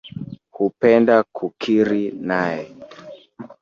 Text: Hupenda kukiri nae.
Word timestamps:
Hupenda 0.55 1.15
kukiri 1.35 2.03
nae. 2.27 2.65